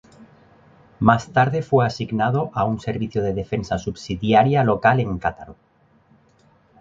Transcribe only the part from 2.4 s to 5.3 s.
a un servicio de defensa subsidiaria local en